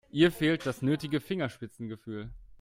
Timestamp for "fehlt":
0.31-0.65